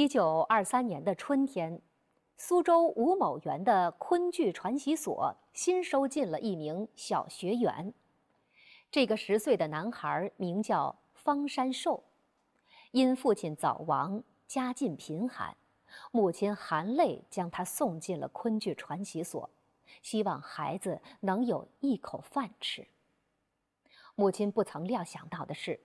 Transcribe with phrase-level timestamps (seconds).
[0.00, 1.78] 一九二三年的春天，
[2.38, 7.92] 苏州吴某园的昆剧传习所新收进了一名小学员。
[8.90, 12.02] 这个十岁的男孩名叫方山寿，
[12.92, 15.54] 因父亲早亡，家境贫寒，
[16.12, 19.50] 母亲含泪将他送进了昆剧传习所，
[20.00, 22.88] 希望孩子能有一口饭吃。
[24.14, 25.78] 母亲不曾料想到的是，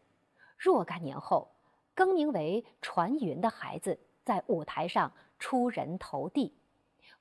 [0.58, 1.52] 若干年后。
[1.98, 6.52] 更名为传云的孩子在舞台上出人头地，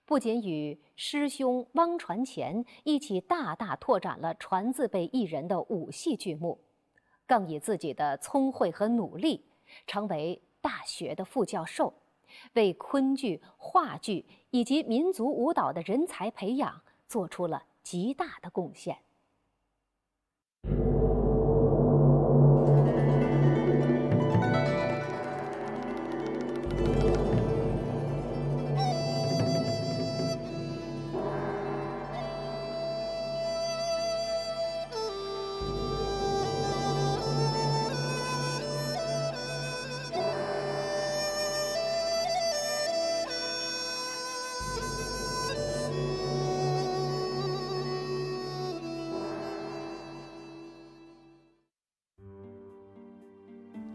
[0.06, 6.58] 不仅与师兄汪传前一起大大拓展了传字辈艺人的武戏剧目，
[7.26, 9.44] 更以自己的聪慧和努力，
[9.86, 11.92] 成为大学的副教授，
[12.54, 18.96] 为昆剧、话剧以及民族舞蹈的人才培养做出了极大的贡献。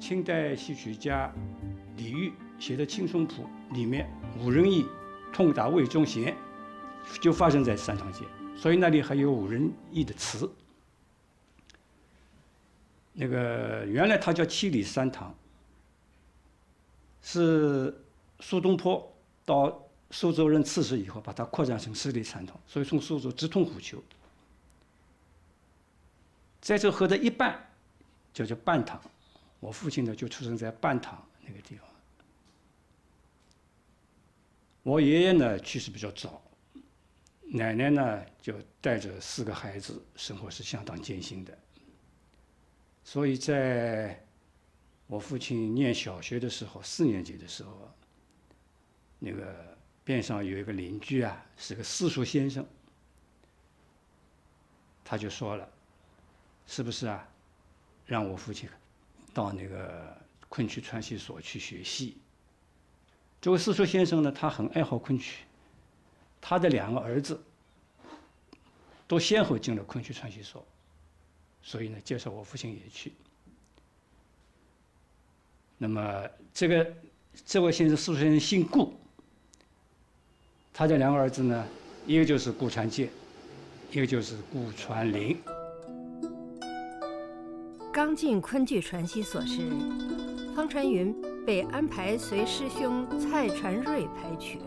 [0.09, 1.31] 清代戏曲家
[1.95, 4.83] 李煜写的《青松谱》里面，五人义
[5.31, 6.35] 痛打魏忠贤，
[7.21, 8.25] 就发生在三堂街，
[8.57, 10.51] 所以那里还有五人义的词。
[13.13, 15.31] 那个原来它叫七里三堂，
[17.21, 17.95] 是
[18.39, 19.15] 苏东坡
[19.45, 24.03] 到苏州任刺史以后，把它扩展成十里三堂，所以从苏州直通虎丘，
[26.59, 27.69] 在这河的一半
[28.33, 28.99] 就叫半堂。
[29.59, 31.85] 我父亲呢，就出生在半塘那个地方。
[34.83, 36.41] 我爷爷呢去世比较早，
[37.41, 41.57] 奶奶呢就带着四个孩子，生活是相当艰辛的。
[43.03, 44.23] 所以在
[45.05, 47.91] 我父亲念小学的时候，四年级的时候，
[49.19, 52.65] 那个边上有一个邻居啊，是个私塾先生，
[55.03, 55.69] 他就说了
[56.65, 57.27] ：“是不是啊？
[58.05, 58.69] 让我父亲。”
[59.33, 60.17] 到那个
[60.47, 62.17] 昆曲传习所去学戏。
[63.41, 65.43] 这位四叔先生呢，他很爱好昆曲，
[66.41, 67.41] 他的两个儿子
[69.07, 70.65] 都先后进了昆曲传习所，
[71.61, 73.13] 所以呢，介绍我父亲也去。
[75.77, 76.93] 那么这个
[77.45, 78.93] 这位先生，四叔先生姓顾，
[80.73, 81.67] 他的两个儿子呢，
[82.05, 83.09] 一个就是顾传介，
[83.91, 85.41] 一个就是顾传林。
[87.91, 89.63] 刚进昆剧传习所时，
[90.55, 94.59] 方传云被安排随师兄蔡传瑞拍曲。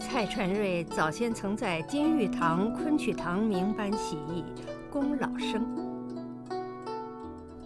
[0.00, 4.44] 蔡传瑞早先曾在金玉堂昆曲堂名班起艺，
[4.90, 5.64] 功老生。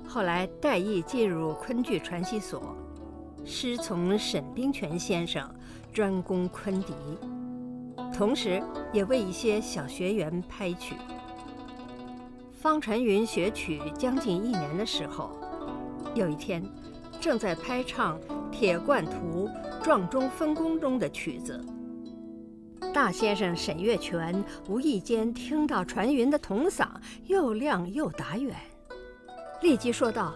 [0.07, 2.77] 后来戴艺进入昆剧传习所，
[3.43, 5.51] 师从沈冰泉先生，
[5.95, 6.93] 专攻昆笛，
[8.13, 8.63] 同时
[8.93, 10.95] 也为一些小学员拍曲。
[12.61, 15.31] 方传云学曲将近一年的时候，
[16.13, 16.61] 有一天，
[17.21, 18.19] 正在拍唱
[18.51, 19.49] 《铁罐图》
[19.81, 21.65] 撞钟分工中的曲子，
[22.93, 26.89] 大先生沈月泉无意间听到传云的童嗓
[27.27, 28.57] 又亮又打远，
[29.63, 30.35] 立即说道：“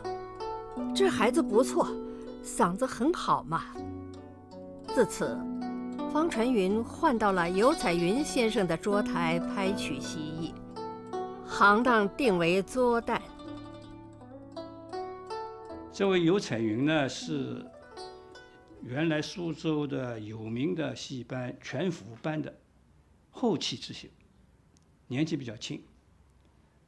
[0.94, 1.88] 这孩子不错，
[2.44, 3.65] 嗓子很好嘛。”
[4.94, 5.37] 自此，
[6.12, 10.55] 方传云换到了尤彩云先生的桌台拍曲习艺。
[11.52, 13.20] 行当定为作旦。
[15.92, 17.62] 这位尤彩云呢，是
[18.80, 22.52] 原来苏州的有名的戏班全福班的
[23.31, 24.08] 后起之秀，
[25.06, 25.84] 年纪比较轻，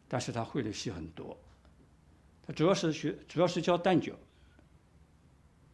[0.08, 1.38] 但是他会的戏很多。
[2.46, 4.14] 他主要是学，主要是教旦角，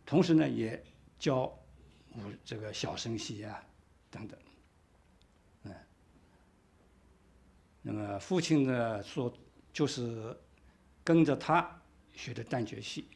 [0.05, 0.83] 同时呢也
[1.17, 1.45] 教
[2.17, 3.63] 武这个小生戏啊
[4.11, 4.37] 等等。
[7.83, 9.33] 那么父亲呢说，
[9.73, 10.37] 就是
[11.03, 11.81] 跟着他
[12.15, 13.07] 学的旦角戏。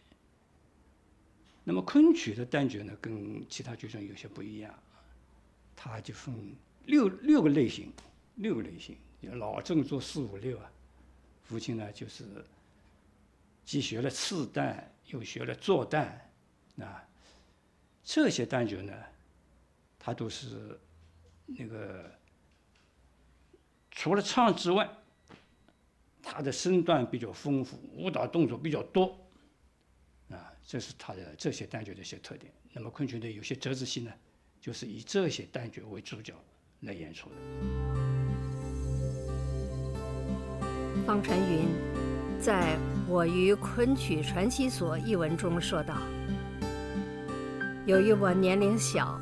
[1.65, 4.75] 那么昆曲的旦角呢，跟其他剧种有些不一样，
[5.77, 6.35] 它就分
[6.87, 7.93] 六六个类型，
[8.37, 8.97] 六个类型，
[9.39, 10.71] 老正做四五六啊。
[11.43, 12.25] 父亲呢就是
[13.67, 16.19] 既学了次旦，又学了坐旦，
[16.81, 17.07] 啊，
[18.03, 18.95] 这些旦角呢，
[19.99, 20.81] 他都是
[21.45, 22.11] 那个。
[23.95, 24.91] 除了唱之外，
[26.21, 29.17] 他的身段比较丰富，舞蹈动作比较多，
[30.31, 32.53] 啊，这是他的这些旦角的一些特点。
[32.73, 34.13] 那么昆曲的有些折子戏呢，
[34.61, 36.35] 就是以这些旦角为主角
[36.81, 37.37] 来演出的。
[41.07, 41.69] 方传云
[42.41, 42.77] 在
[43.07, 45.97] 我于昆曲传习所一文中说道
[47.87, 49.21] ：“由于我年龄小，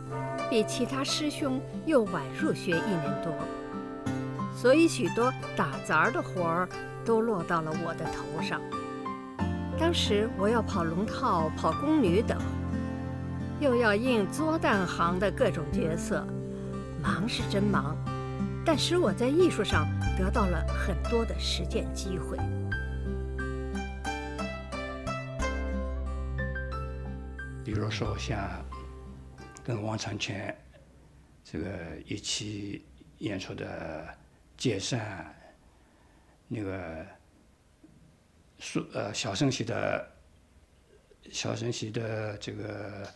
[0.49, 3.35] 比其他师兄又晚入学一年多，
[4.63, 6.69] 所以许多打杂的活儿
[7.05, 8.63] 都落到了我的头上。
[9.77, 12.39] 当时我要跑龙套、跑宫女等，
[13.59, 16.25] 又要应作旦行的各种角色，
[17.03, 17.97] 忙是真忙，
[18.65, 19.85] 但使我在艺术上
[20.17, 22.39] 得到了很多的实践机会。”
[27.65, 28.39] 比如说像
[29.65, 30.57] 跟王长全
[31.43, 31.67] 这个
[32.07, 32.85] 一起
[33.19, 34.07] 演出的
[34.57, 35.35] 《解散》，
[36.49, 37.07] 那个
[38.59, 40.09] 苏呃小生戏的
[41.31, 43.09] 小生戏的这个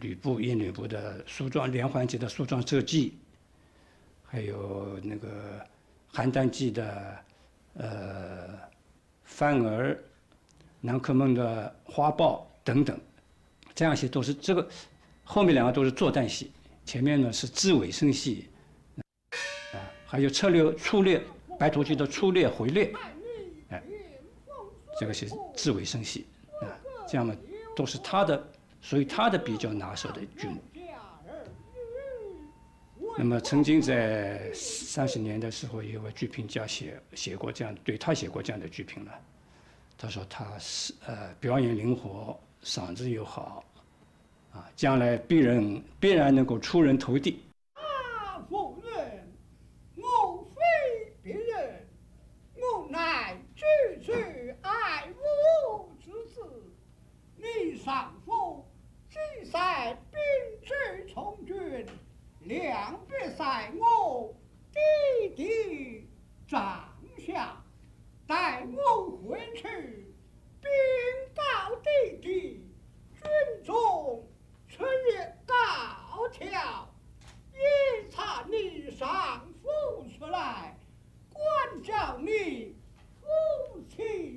[0.00, 3.18] 吕布演吕布的梳妆连环计的梳妆设计，
[4.24, 5.66] 还有那个
[6.12, 7.18] 邯郸记的
[7.74, 8.58] 呃
[9.24, 9.98] 范儿、
[10.80, 12.98] 南柯梦的花豹等等。
[13.74, 14.68] 这样戏都是这个，
[15.22, 16.50] 后面两个都是作旦戏，
[16.84, 18.48] 前面呢是自尾声戏，
[20.10, 21.22] 还有策略粗略，
[21.58, 22.90] 白头记的粗略回略，
[23.68, 23.82] 哎，
[24.98, 26.26] 这个是自为生息，
[26.62, 26.72] 啊，
[27.06, 27.36] 这样嘛
[27.76, 28.48] 都是他的，
[28.80, 30.56] 属于他的比较拿手的剧目。
[33.18, 39.12] 那么曾经在三十年的时候，有位剧评家写写过这样，对他写过这样的剧评了，
[39.98, 43.62] 他说他是呃表演灵活，嗓子又好。
[44.54, 47.42] 啊，将来必然必然能够出人头地。
[47.74, 49.28] 啊，夫人，
[49.96, 51.86] 我非别人，
[52.54, 53.64] 我乃句
[54.00, 56.40] 句爱我之子。
[57.88, 58.66] 丈夫
[59.08, 60.20] 既在兵
[60.62, 61.86] 至从军，
[62.40, 64.36] 两必在我
[64.70, 66.06] 弟弟
[66.46, 66.86] 帐
[67.16, 67.64] 下，
[68.26, 69.62] 待我回去，
[70.60, 70.68] 禀
[71.34, 72.30] 告弟弟，
[73.14, 74.22] 军中。
[74.68, 76.94] 春月高挑，
[77.54, 80.78] 一查你上父出来，
[81.32, 82.76] 管教你
[83.22, 84.27] 夫妻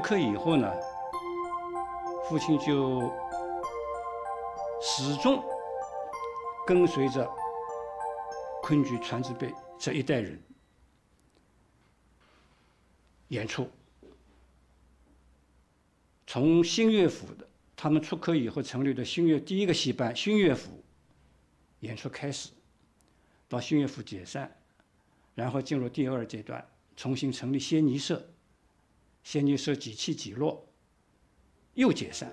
[0.00, 0.72] 出科以后呢，
[2.26, 3.02] 父亲就
[4.80, 5.44] 始终
[6.66, 7.30] 跟随着
[8.62, 10.42] 昆剧传字辈这一代人
[13.28, 13.68] 演出。
[16.26, 20.82] 从新乐府的他们出科以后成立的新乐第一个戏班新乐府
[21.80, 22.48] 演出开始，
[23.50, 24.50] 到新乐府解散，
[25.34, 26.66] 然后进入第二阶段，
[26.96, 28.26] 重新成立仙尼社。
[29.22, 30.64] 仙女社几起几落，
[31.74, 32.30] 又解散。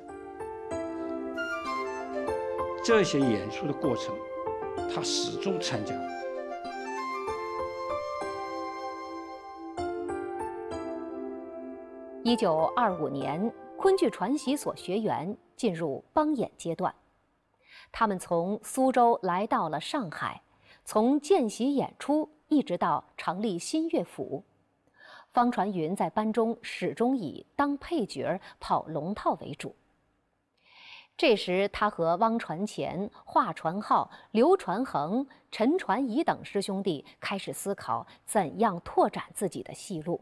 [2.84, 4.16] 这些演出的过程，
[4.94, 5.94] 他始终参加。
[12.24, 16.94] 一九二五年，昆剧传习所学员进入帮演阶段，
[17.92, 20.42] 他们从苏州来到了上海，
[20.84, 24.44] 从见习演出一直到成立新乐府。
[25.38, 29.76] 方传云在班中始终以当配角、跑龙套为主。
[31.16, 40.20] 这时，他和汪传前、华传浩、刘传恒、陈传仪等师兄弟开始思考怎样拓展自己的戏路。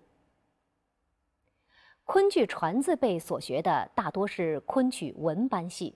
[2.04, 5.96] 昆剧传字辈所学的大多是昆曲文班戏，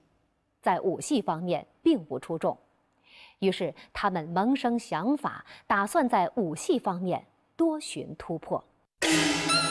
[0.61, 2.57] 在武戏方面并不出众，
[3.39, 7.25] 于是他们萌生想法，打算在武戏方面
[7.57, 8.63] 多寻突破。
[9.01, 9.68] Thank you.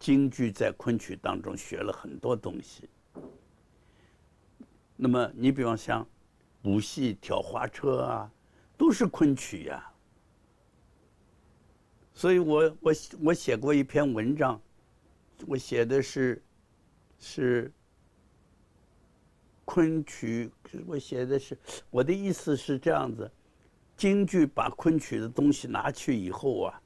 [0.00, 2.88] 京剧在昆曲当中学了很多东西。
[4.96, 6.04] 那么你比方像
[6.62, 8.32] 武戏、挑花车啊，
[8.76, 9.86] 都是昆曲呀。
[12.14, 12.92] 所以我我
[13.24, 14.60] 我写过一篇文章，
[15.46, 16.42] 我写的是
[17.18, 17.72] 是
[19.64, 20.50] 昆曲，
[20.86, 21.56] 我写的是
[21.90, 23.30] 我的意思是这样子：
[23.96, 26.82] 京剧把昆曲的东西拿去以后啊，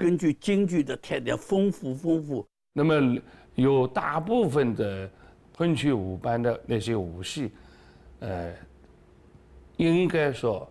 [0.00, 2.46] 根据京剧的特点丰富丰富。
[2.72, 3.20] 那么
[3.54, 5.08] 有大部分的
[5.56, 7.52] 昆曲舞班的那些武戏，
[8.20, 8.52] 呃，
[9.76, 10.68] 应该说。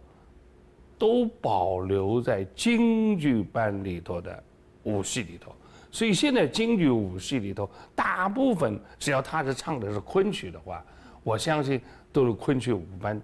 [0.97, 4.43] 都保留在京剧班里头的
[4.83, 5.55] 武戏里头，
[5.89, 10.83] 所以现在京剧武戏里头，大部分只要他是唱的是昆曲的话，
[11.23, 11.79] 我相信
[12.11, 13.21] 都是昆曲舞班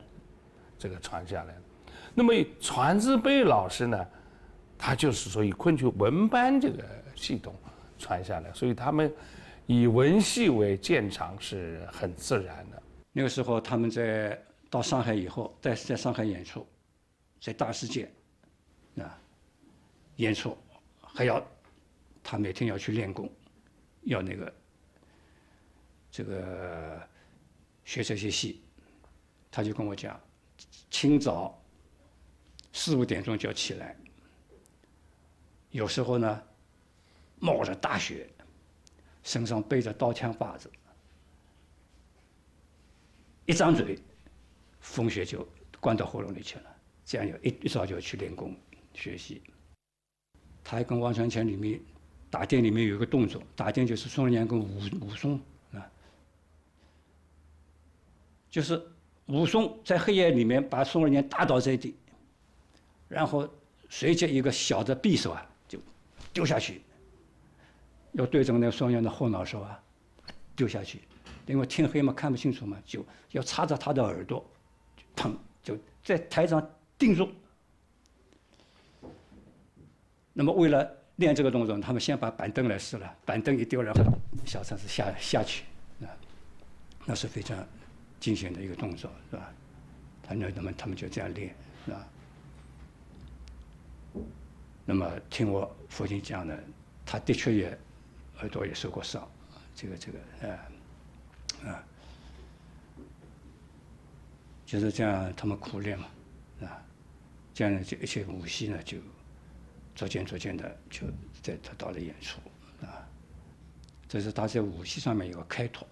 [0.80, 1.62] 这个传下来的。
[2.14, 4.08] 那么传字辈老师呢，
[4.78, 6.84] 他就是说以昆曲文班这个
[7.16, 7.56] 系统
[7.98, 9.14] 传下来，所以他们
[9.66, 12.82] 以文戏为建长是很自然的。
[13.12, 16.66] 那个时候他们在到上海以后，在在上海演出。
[17.42, 18.10] 在大世界，
[18.98, 19.22] 啊，
[20.16, 20.58] 演出
[21.00, 21.46] 还要
[22.24, 23.30] 他每天要去练功，
[24.04, 24.54] 要那个
[26.10, 27.08] 这个
[27.84, 28.64] 学这些戏，
[29.52, 30.20] 他就跟我讲，
[30.90, 31.62] 清早
[32.74, 33.96] 四五点钟就要起来，
[35.76, 36.42] 有时候呢
[37.38, 38.30] 冒着大雪，
[39.24, 40.72] 身上背着刀枪把子，
[43.46, 44.00] 一张嘴，
[44.80, 45.46] 风雪就
[45.82, 46.76] 灌到喉咙里去了。
[47.04, 48.56] 这样就一一早就去练功
[48.94, 49.42] 学习。
[50.64, 51.78] 他还跟王传乾里面
[52.30, 55.38] 打电里面有一个动作，打电就是宋二娘跟武武松
[55.74, 55.92] 啊，
[58.50, 58.82] 就是
[59.26, 61.98] 武松在黑夜里面把宋二娘打倒在地，
[63.10, 63.48] 然后
[63.90, 65.52] 随即一个小的匕首啊
[66.36, 66.84] 丢下去，
[68.12, 69.82] 要对准那个宋二娘的后脑勺啊
[70.56, 71.02] 丢下去，
[71.48, 74.46] 因为天黑嘛看不清楚嘛，就要插着他的耳朵，
[75.16, 76.64] 砰就在台上。
[76.98, 77.30] 定住。
[80.32, 84.02] 那么为了练这个动作，他们先把板凳来试了，板凳一丢，然后
[84.46, 85.66] 小铲子下下去，
[86.02, 86.08] 啊，
[87.06, 87.68] 那是非常
[88.18, 89.52] 惊险的一个动作，是吧？
[90.24, 91.54] 他那那么他们就这样练，
[91.86, 92.08] 是吧？
[94.86, 96.56] 那么听我父亲讲呢，
[97.06, 97.78] 他的确也
[98.40, 99.28] 耳朵也受过伤，
[99.76, 101.84] 这个这个，呃，啊，
[104.66, 106.06] 就是这样，他们苦练嘛。
[106.62, 106.82] 啊
[107.54, 108.98] 这样呢，这一些武戏呢，就
[109.96, 111.08] 逐渐逐渐的就
[111.42, 112.40] 在得到了演出
[112.82, 113.08] 啊。
[114.08, 115.88] 这是他在武戏上面有个开拓。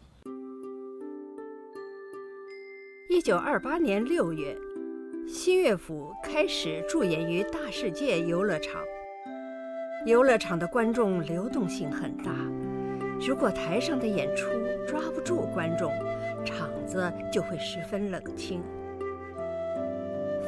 [3.10, 4.58] 一九二八年六月，
[5.28, 8.82] 新乐府开始驻演于大世界游乐场。
[10.06, 12.32] 游乐场的观众流动性很大，
[13.26, 14.50] 如果台上的演出
[14.86, 15.92] 抓不住观众，
[16.44, 18.62] 场子就会十分冷清。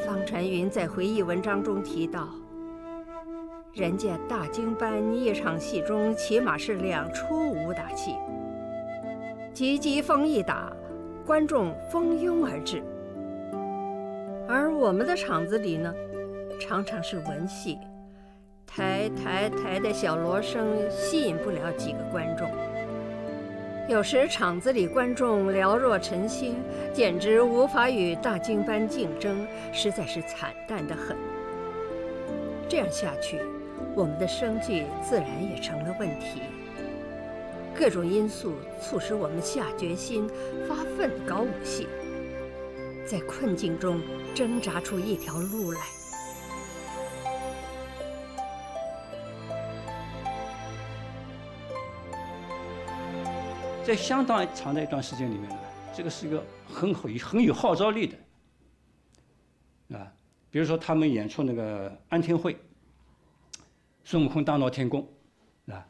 [0.06, 2.28] 方传云在回忆文章中提到
[3.74, 8.14] ：“人家大京班一场戏中起码是两出武打戏，
[9.54, 10.72] 急急风一打，
[11.26, 12.82] 观众蜂拥而至；
[14.86, 15.92] 我们的场子里呢，
[16.60, 17.80] 常常是文戏，
[18.68, 22.48] 抬抬抬的小锣声吸引不了几个观众。”
[23.90, 26.58] 有时场子里观众寥若晨星，
[26.94, 31.18] 简直无法与大京班竞争，实在是惨淡的很。
[32.70, 33.40] 这样下去，
[33.96, 36.44] 我们的生计自然也成了问题。
[37.76, 40.30] 各种因素促使我们下决心
[40.70, 41.88] 发奋搞武戏，
[43.06, 44.02] 在困境中
[44.34, 45.82] 挣扎出一条路来。
[53.84, 55.60] 在相当长的一段时间里面呢，
[55.94, 60.12] 这个是一个很好、很有号召力的，啊，
[60.50, 62.58] 比如说他们演出那个安天会，
[64.04, 65.08] 孙悟空大闹天宫，
[65.68, 65.86] 啊，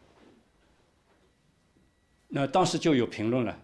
[2.28, 3.58] 那当时就有评论了，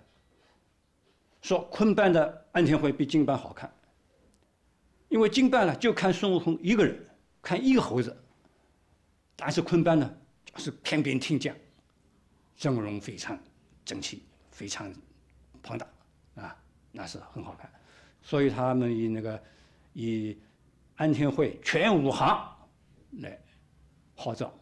[1.41, 3.71] 说昆班的安天会比京班好看，
[5.09, 6.97] 因为京班呢就看孙悟空一个人，
[7.41, 8.15] 看一个猴子，
[9.35, 11.55] 但是昆班呢就是天兵天将，
[12.55, 13.37] 阵容非常。
[13.83, 14.93] 整齐非常
[15.63, 15.87] 庞大
[16.35, 16.55] 啊，
[16.91, 17.69] 那是很好看，
[18.21, 19.43] 所以他们以那个
[19.93, 20.37] 以
[20.95, 22.47] 安天会全武行
[23.13, 23.37] 来
[24.15, 24.53] 号召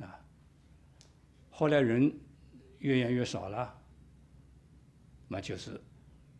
[0.00, 0.18] 啊。
[1.50, 2.10] 后来人
[2.78, 3.78] 越演越少了，
[5.28, 5.80] 那就是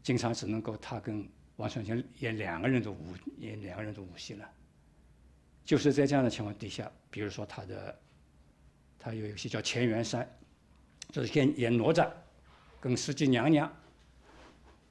[0.03, 4.50] 经常只能够他跟王传君演两个人的武演两个人的武戏了。
[5.64, 7.99] 就是在这样的情况底下，比如说他的
[8.99, 10.29] 他有一些叫乾元山，
[11.11, 12.11] 就是演演哪吒
[12.81, 13.73] 跟石矶娘娘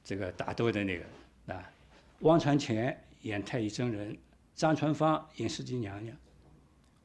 [0.02, 1.70] 这个打斗的那个啊。
[2.20, 4.16] 汪传前演太乙真人，
[4.54, 6.16] 张传芳演石矶娘娘，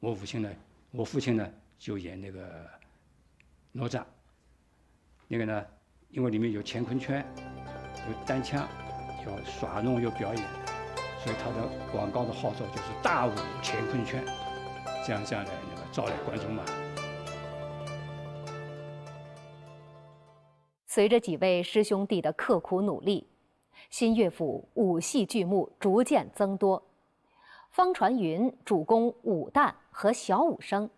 [0.00, 0.52] 我父亲呢，
[0.90, 2.68] 我父亲呢就演那个
[3.72, 4.04] 哪吒。
[5.28, 5.64] 那个呢，
[6.12, 7.24] 因为里面有乾坤圈，
[8.08, 8.66] 有单枪，
[9.24, 10.44] 有耍弄，有表演，
[11.22, 13.30] 所以他的广告的号召就是“大武
[13.62, 14.20] 乾坤圈”，
[15.06, 16.64] 这样这样来那个招来观众嘛。
[20.84, 23.28] 随着几位师兄弟的刻苦努力，
[23.88, 26.82] 新乐府武戏剧目逐渐增多。
[27.70, 30.90] 方传云主攻武旦和小武生，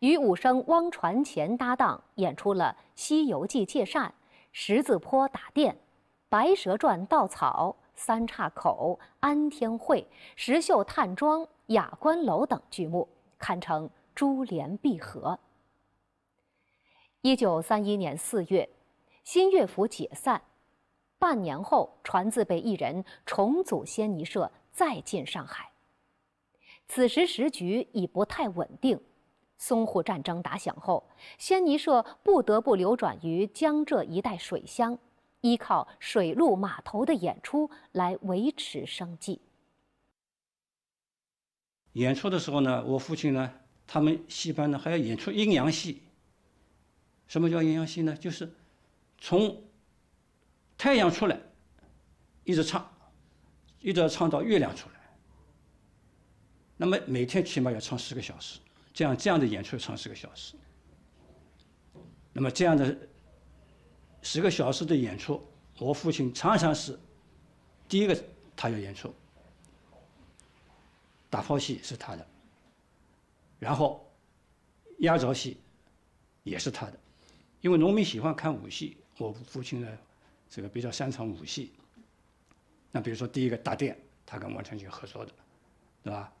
[0.00, 4.08] 与武生汪传前搭档演出了《西游记》借扇、
[4.56, 5.74] 《十字坡打店》、
[6.28, 10.06] 《白蛇传》稻草、三岔口、安天会、
[10.36, 15.36] 石秀探庄、雅观楼等剧目，堪称珠联璧合。
[17.22, 18.70] 一九三一年四月。
[19.24, 20.40] 新乐府解散，
[21.18, 25.72] 半年后，传字辈艺人重组仙尼社，再进上海。
[26.86, 29.00] 此时时局已不太稳定，
[29.66, 34.98] 淞沪战争打响后，仙尼社不得不流转于江浙一带水乡，
[35.40, 39.40] 依靠水陆码头的演出来维持生计。
[41.94, 43.50] 演出的时候呢，我父亲呢，
[43.86, 46.02] 他们戏班呢还要演出阴阳戏。
[47.26, 48.14] 什么叫阴阳戏呢？
[48.16, 48.52] 就是。
[49.16, 49.64] 从
[50.76, 51.40] 太阳出来，
[52.42, 52.86] 一直唱，
[53.80, 54.96] 一直要唱到月亮出来。
[56.76, 58.60] 那么每天起码要唱十个小时，
[58.94, 60.54] 这样这样的演出唱十个小时。
[62.32, 62.96] 那么这样的
[64.22, 65.46] 十个小时的演出，
[65.78, 66.98] 我父亲常常是
[67.88, 68.24] 第一个
[68.56, 69.14] 他要演出，
[71.28, 72.26] 打炮戏是他的，
[73.58, 74.10] 然后
[75.00, 75.58] 压轴戏
[76.44, 76.98] 也是他的，
[77.60, 78.96] 因为农民喜欢看武戏。
[79.18, 79.98] 我父亲呢，
[80.48, 81.72] 这个比较擅长武戏。
[82.90, 85.32] 那比如说第一个打电，他跟王传君合作的，
[86.02, 86.32] 对吧？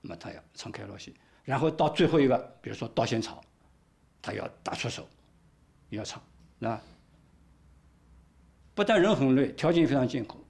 [0.00, 1.12] 那么他要唱开锣戏，
[1.44, 3.42] 然后到最后一个，比如说刀仙草，
[4.22, 5.06] 他要打出手，
[5.90, 6.22] 要唱，
[6.60, 6.80] 啊？
[8.74, 10.42] 不但人很累，条件也非常艰苦。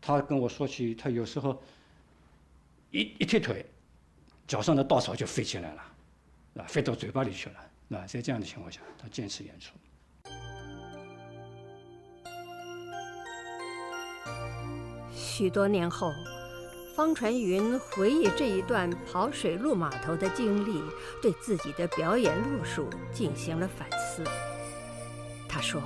[0.00, 1.60] 他跟我说起，他有时候
[2.92, 3.66] 一一踢腿，
[4.46, 5.82] 脚上的稻草就飞起来了，
[6.58, 7.60] 啊，飞到嘴巴里去了。
[7.88, 9.74] 那在这样的情况下，他坚持演出。
[15.12, 16.10] 许多年后，
[16.96, 20.82] 方传云回忆这一段跑水路码头的经历，
[21.20, 24.24] 对自己的表演路数进行了反思。
[25.46, 25.82] 他说：“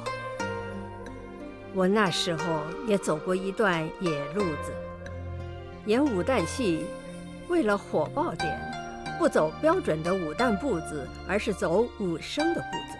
[1.74, 4.72] 我那时候也走过一段野路子，
[5.86, 6.86] 演武旦戏，
[7.48, 8.56] 为了火爆点。”
[9.18, 12.96] 不走标准的武旦步子，而是走武生的步子。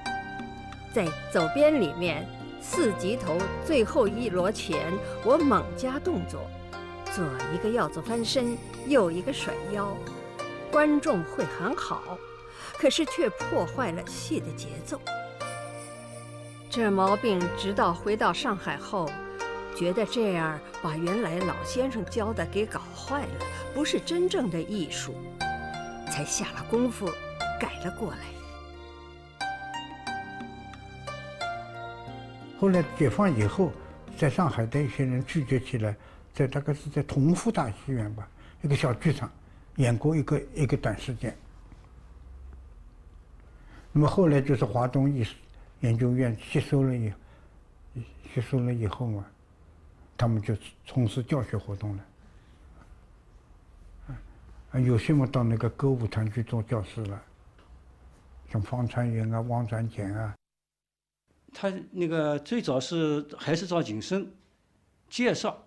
[0.93, 2.29] 在走边里面，
[2.61, 4.93] 四级头最后一摞前，
[5.25, 6.43] 我猛加动作，
[7.15, 9.97] 左一个鹞子翻身，右一个甩腰，
[10.71, 12.17] 观众会很好，
[12.79, 15.01] 可是却破坏了戏的节奏。
[16.71, 19.11] 这毛病直到回到上海后，
[19.77, 25.15] 觉得这样把原来老先生教的给搞坏了，不是真正的艺术。
[26.09, 27.09] 才下了功夫，
[27.59, 28.19] 改了过来。
[32.61, 33.73] 后来解放以后，
[34.17, 35.97] 在上海的一些人聚集起来，
[36.35, 38.29] 在大概是在同福大戏院吧，
[38.63, 39.31] 一个小剧场，
[39.77, 41.37] 演过一个一个短时间。
[43.93, 45.35] 那么后来就是华东艺术
[45.81, 47.13] 研究院吸收了以
[48.33, 49.27] 吸收了以后嘛，
[50.17, 52.05] 他们就从事教学活动了。
[54.71, 57.21] 啊，有些嘛到那个歌舞团去做教师了，
[58.53, 60.33] 像方传云啊、汪传简啊。
[61.53, 64.33] 他那个最早是还是赵景生
[65.09, 65.61] 介绍，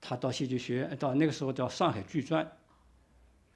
[0.00, 2.50] 他到戏剧学院，到那个时候到上海剧专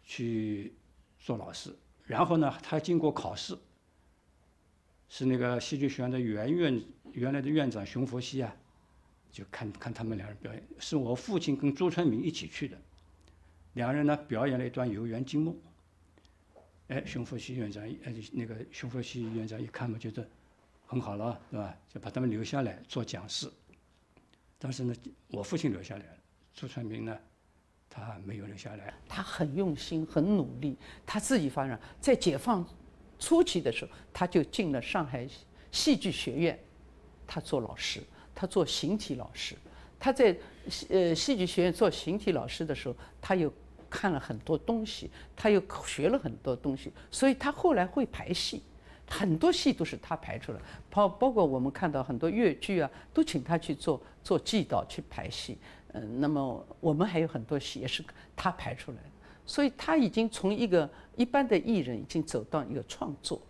[0.03, 0.75] 去
[1.19, 3.59] 做老师，然后呢，他经过考试，
[5.09, 8.55] 是那个戏剧学院的原院原来的院长熊佛熙啊，
[9.31, 12.77] 就看看他们两人表演，是我父亲跟朱春明一起去的。
[13.73, 15.55] 两人呢表演了一段《游园惊梦》，
[16.89, 20.29] 哎，熊福熙院长，呃，那个熊福熙院长一看嘛，觉得
[20.87, 21.77] 很好了，对吧？
[21.89, 23.51] 就把他们留下来做讲师。
[24.59, 24.95] 但是呢，
[25.29, 26.19] 我父亲留下来了，
[26.55, 27.19] 朱传明呢，
[27.91, 28.95] 他没有留下来。
[29.09, 31.79] 他很用心，很努力，他自己发展。
[32.01, 32.65] 在解放
[33.19, 35.29] 初期的时候，他就进了上海
[35.73, 36.59] 戏剧学院，
[37.27, 38.01] 他做老师，
[38.35, 39.57] 他做形体老师。
[39.99, 40.37] 他在
[40.89, 43.53] 呃戏剧学院做形体老师的时候，他又。
[43.91, 48.61] 看了很多东西，他又学了很多东西，所以他后来会排戏，
[49.07, 50.59] 很多戏都是他排出来，
[50.91, 55.57] 包包括我们看到很多越剧啊，都请他去做做祭导去排戏。
[55.95, 58.05] 嗯，那么我们还有很多戏也是
[58.35, 59.05] 他排出来的，
[59.47, 63.41] 所以他已经从一个一般的艺人已经走到一个创作，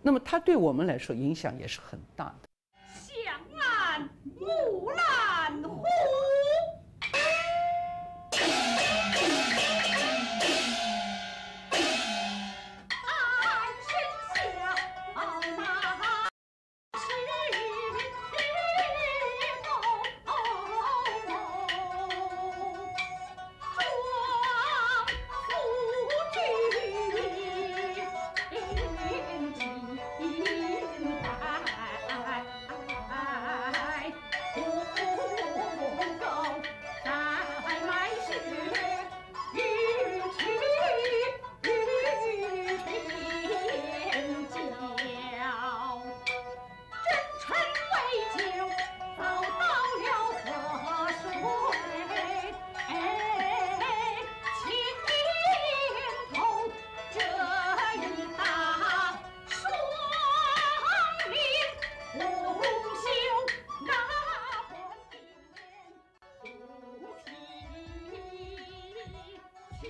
[0.00, 2.48] 那么他对我们来说影响也是很大的。
[2.92, 4.08] 向岸
[4.38, 5.60] 木兰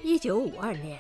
[0.03, 0.99] 一九五二年，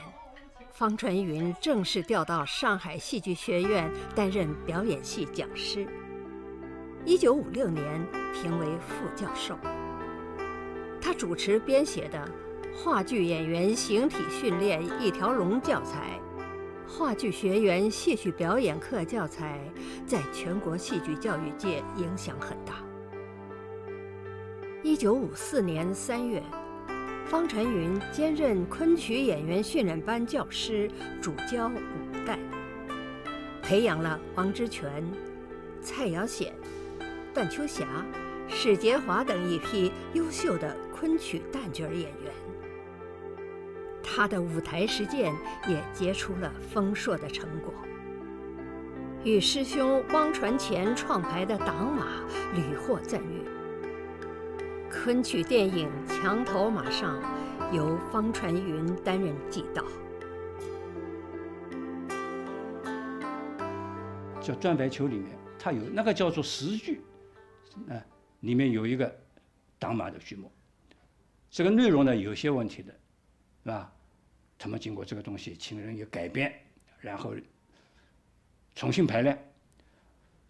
[0.70, 5.86] 方传云正式调到上海戏剧学院担任表演系讲师。
[7.06, 7.84] 一九五六年
[8.34, 9.56] 评为副教授。
[11.00, 12.30] 他主持编写的
[12.76, 16.20] 《话剧演员形体训练一条龙》教材，
[16.90, 19.58] 《话剧学员戏曲表演课》教材，
[20.06, 22.74] 在全国戏剧教育界影响很大。
[24.82, 26.42] 一九五四年三月。
[27.30, 30.90] 方传云兼任昆曲演员训练班教师，
[31.22, 31.78] 主教五
[32.26, 32.36] 代，
[33.62, 35.08] 培养了王之权、
[35.80, 36.52] 蔡瑶显、
[37.32, 37.86] 段秋霞、
[38.48, 42.32] 史杰华等一批优秀的昆曲旦角演员。
[44.02, 45.32] 他的舞台实践
[45.68, 47.72] 也结出了丰硕的成果，
[49.22, 52.06] 与师兄汪传前创排的党马
[52.56, 53.44] 屡获赞誉。
[55.02, 55.88] 昆曲电影
[56.22, 57.18] 《墙头马》上，
[57.72, 59.82] 由方传云担任祭导。
[64.42, 67.00] 叫《转白球》里面，它有那个叫做十剧，
[67.88, 67.96] 啊，
[68.40, 69.10] 里面有一个
[69.78, 70.52] 挡马的剧目。
[71.50, 72.92] 这个内容呢有些问题的，
[73.64, 73.90] 是吧？
[74.58, 76.52] 他们经过这个东西，请人也改编，
[77.00, 77.34] 然后
[78.74, 79.50] 重新排练，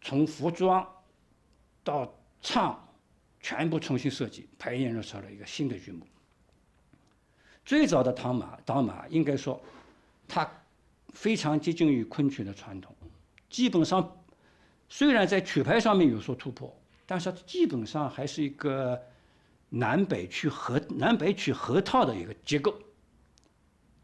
[0.00, 0.84] 从服装
[1.84, 2.84] 到唱。
[3.40, 6.06] 全部重新设计，排演出了一个新的剧目。
[7.64, 9.60] 最早的唐马党马应该说，
[10.28, 10.50] 它
[11.08, 12.94] 非常接近于昆曲的传统，
[13.48, 14.24] 基本上
[14.88, 16.74] 虽然在曲牌上面有所突破，
[17.06, 19.00] 但是基本上还是一个
[19.68, 22.74] 南北曲合南北曲合套的一个结构，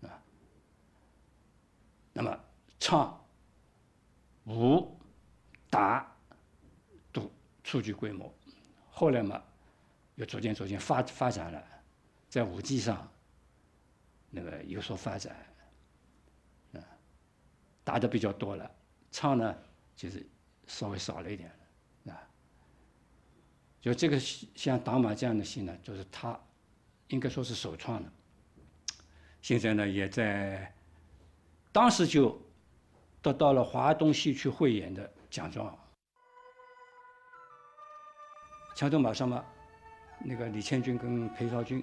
[0.03, 0.23] 啊。
[2.13, 2.39] 那么
[2.79, 3.25] 唱、
[4.45, 4.97] 武、
[5.69, 6.17] 打
[7.13, 7.31] 都
[7.65, 8.33] 初具规模。
[8.99, 9.43] 后来嘛，
[10.15, 11.63] 又逐渐逐渐发发展了，
[12.31, 13.07] 在武技上，
[14.31, 15.37] 那个有所发展，
[16.73, 16.81] 啊，
[17.85, 18.71] 打的比较多了，
[19.11, 19.55] 唱呢
[19.95, 20.27] 就是
[20.67, 21.51] 稍微少了一点
[22.07, 22.17] 了，啊，
[23.83, 26.41] 就这个像打马这样的戏呢，就是他
[27.09, 28.11] 应该说是首创的，
[29.43, 30.75] 现在呢也在
[31.71, 32.41] 当时就
[33.21, 35.79] 得到了华东戏曲汇演的奖状。
[38.77, 39.43] 墙头马上嘛，
[40.23, 41.83] 那个李千军跟裴少军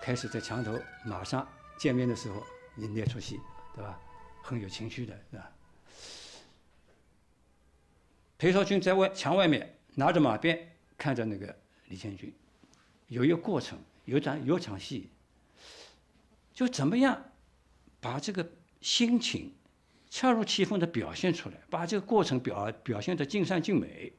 [0.00, 0.72] 开始在墙头
[1.04, 2.42] 马上见面的时候，
[2.78, 3.38] 演那出戏，
[3.76, 4.00] 对吧？
[4.42, 5.52] 很有情绪的，是吧？
[8.38, 11.54] 裴少军在外墙外面拿着马鞭看着那个
[11.88, 12.34] 李千军，
[13.08, 15.10] 有一个过程，有场有场戏，
[16.54, 17.22] 就怎么样
[18.00, 18.50] 把这个
[18.80, 19.54] 心情
[20.08, 24.10] 恰如其分的表现出来，把这个过程表表现的尽善尽美。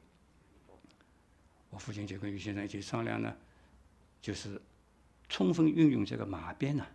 [1.74, 3.36] 我父亲就跟于先生一起商量呢，
[4.22, 4.62] 就是
[5.28, 6.86] 充分运用这个马鞭呢，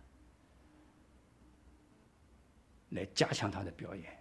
[2.88, 4.18] 来加强他的表演。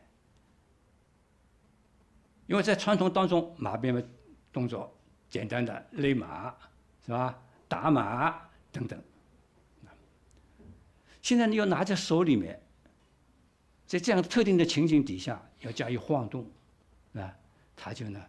[2.46, 4.06] 因为在传统当中，马鞭的
[4.52, 4.94] 动作
[5.30, 6.54] 简单的勒马
[7.06, 7.42] 是吧？
[7.70, 9.02] 打马等等。
[11.22, 12.62] 现在你要拿在手里面，
[13.86, 16.52] 在这样特定的情景底下要加以晃动，
[17.14, 17.34] 啊，
[17.78, 18.22] 他就呢。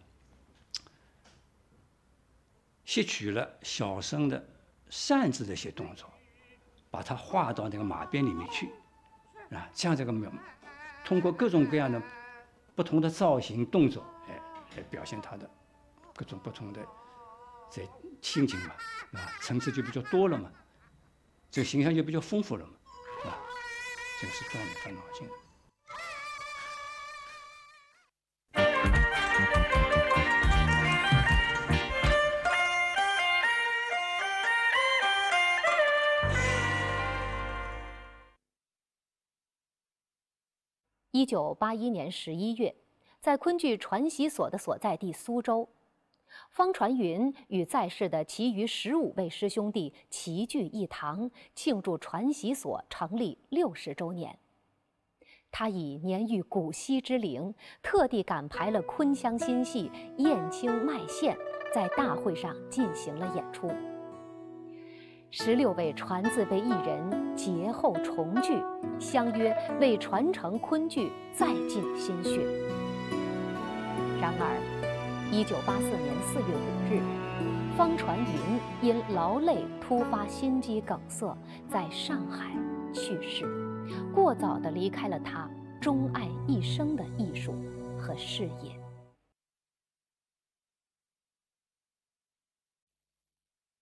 [2.91, 4.45] 吸取了小生的
[4.89, 6.11] 扇子的一些动作，
[6.89, 8.69] 把它画到那个马鞭里面去，
[9.49, 10.13] 啊，这样这个，
[11.05, 12.03] 通过各种各样的
[12.75, 14.37] 不同的造型动作，哎，
[14.75, 15.49] 来表现他的
[16.13, 16.85] 各种不同的
[17.71, 17.87] 这
[18.21, 18.73] 心情嘛，
[19.13, 20.51] 啊，层次就比较多了嘛，
[21.49, 22.73] 这个形象就比较丰富了嘛，
[23.23, 23.39] 啊，
[24.19, 25.25] 这个是状元翻脑筋。
[41.21, 42.73] 一九八一年十一月，
[43.19, 45.69] 在昆剧传习所的所在地苏州，
[46.49, 54.35] 方传云与在世的其余十五位师兄弟齐聚一堂，庆祝传习所成立六十周年。
[55.51, 57.53] 他以年逾古稀之龄，
[57.83, 61.35] 特地赶排了昆腔新戏《燕青麦线》，
[61.71, 63.69] 在大会上进行了演出。
[65.33, 68.61] 十六位传字辈艺人节后重聚，
[68.99, 72.41] 相约为传承昆剧再尽心血。
[74.19, 76.99] 然而，一九八四年四月五日，
[77.77, 81.33] 方传云因劳累突发心肌梗塞，
[81.69, 82.51] 在上海
[82.91, 83.45] 去世，
[84.13, 87.53] 过早地离开了他钟爱一生的艺术
[87.97, 88.80] 和事业。